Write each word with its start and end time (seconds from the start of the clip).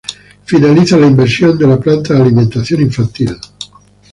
Finaliza 0.45 0.97
la 0.97 1.05
inversión 1.05 1.59
de 1.59 1.67
la 1.67 1.77
planta 1.79 2.15
de 2.15 2.21
alimentación 2.23 2.81
infantil. 2.81 3.37